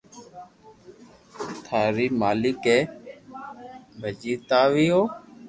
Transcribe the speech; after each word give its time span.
ٿاري 1.65 2.07
مالڪ 2.21 2.61
اي 2.73 2.79
پڄيٽاوي 3.99 4.87
ھو 4.93 5.01